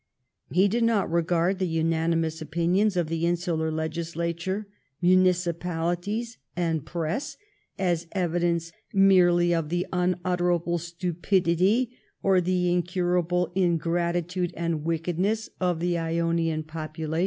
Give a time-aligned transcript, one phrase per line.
[0.51, 4.65] He did not regard the unanimous opinions of the insular legislature,
[4.99, 7.37] municipalities, and press
[7.77, 11.91] as evidence merely of the unutterable stupidity
[12.23, 17.19] or the incurable ingrati tude and wickedness of the Ionian populations."